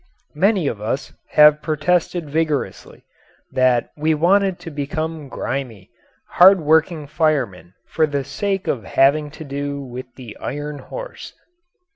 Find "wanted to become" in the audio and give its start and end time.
4.15-5.29